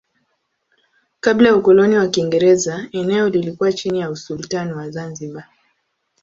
[1.19, 5.47] Kabla ya ukoloni wa Kiingereza eneo lilikuwa chini ya usultani wa Zanzibar.